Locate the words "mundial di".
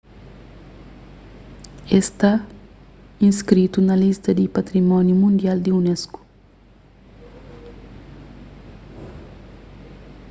5.25-5.71